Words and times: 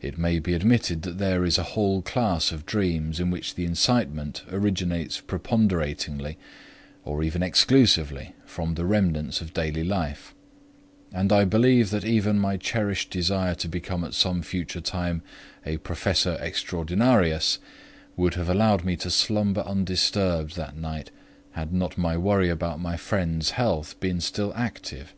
It 0.00 0.16
may 0.16 0.38
be 0.38 0.54
admitted 0.54 1.02
that 1.02 1.18
there 1.18 1.44
is 1.44 1.58
a 1.58 1.64
whole 1.74 2.00
class 2.00 2.52
of 2.52 2.64
dreams 2.64 3.18
in 3.18 3.28
which 3.28 3.56
the 3.56 3.64
incitement 3.64 4.44
originates 4.52 5.20
preponderatingly 5.20 6.38
or 7.04 7.24
even 7.24 7.42
exclusively 7.42 8.36
from 8.46 8.76
the 8.76 8.84
remnants 8.84 9.40
of 9.40 9.52
daily 9.52 9.82
life; 9.82 10.32
and 11.12 11.32
I 11.32 11.44
believe 11.44 11.90
that 11.90 12.04
even 12.04 12.38
my 12.38 12.56
cherished 12.56 13.10
desire 13.10 13.56
to 13.56 13.66
become 13.66 14.04
at 14.04 14.14
some 14.14 14.42
future 14.42 14.80
time 14.80 15.22
a 15.66 15.78
"professor 15.78 16.38
extraordinarius" 16.40 17.58
would 18.14 18.34
have 18.34 18.48
allowed 18.48 18.84
me 18.84 18.94
to 18.98 19.10
slumber 19.10 19.62
undisturbed 19.62 20.54
that 20.54 20.76
night 20.76 21.10
had 21.54 21.72
not 21.72 21.98
my 21.98 22.16
worry 22.16 22.48
about 22.48 22.78
my 22.78 22.96
friend's 22.96 23.50
health 23.50 23.98
been 23.98 24.20
still 24.20 24.52
active. 24.54 25.14